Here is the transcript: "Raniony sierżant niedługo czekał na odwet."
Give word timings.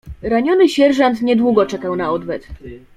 "Raniony 0.23 0.67
sierżant 0.69 1.21
niedługo 1.21 1.65
czekał 1.65 1.95
na 1.95 2.11
odwet." 2.11 2.47